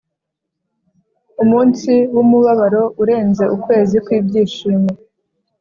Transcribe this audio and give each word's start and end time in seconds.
umunsi 1.43 1.93
wumubabaro 2.15 2.83
urenze 3.01 3.43
ukwezi 3.55 3.95
kwibyishimo 4.05 4.89